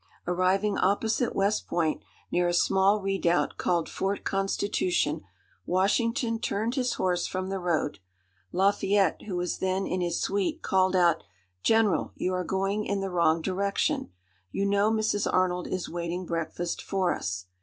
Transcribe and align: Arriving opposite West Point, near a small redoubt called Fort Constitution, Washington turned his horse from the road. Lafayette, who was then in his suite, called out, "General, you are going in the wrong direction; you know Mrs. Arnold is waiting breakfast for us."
Arriving 0.25 0.79
opposite 0.79 1.35
West 1.35 1.67
Point, 1.67 2.01
near 2.31 2.47
a 2.47 2.55
small 2.55 2.99
redoubt 3.01 3.57
called 3.57 3.87
Fort 3.87 4.23
Constitution, 4.23 5.21
Washington 5.67 6.39
turned 6.39 6.73
his 6.73 6.93
horse 6.93 7.27
from 7.27 7.49
the 7.49 7.59
road. 7.59 7.99
Lafayette, 8.51 9.21
who 9.27 9.35
was 9.35 9.59
then 9.59 9.85
in 9.85 10.01
his 10.01 10.19
suite, 10.19 10.63
called 10.63 10.95
out, 10.95 11.21
"General, 11.61 12.13
you 12.15 12.33
are 12.33 12.43
going 12.43 12.83
in 12.83 12.99
the 13.01 13.11
wrong 13.11 13.43
direction; 13.43 14.09
you 14.51 14.65
know 14.65 14.89
Mrs. 14.91 15.31
Arnold 15.31 15.67
is 15.67 15.87
waiting 15.87 16.25
breakfast 16.25 16.81
for 16.81 17.13
us." 17.13 17.45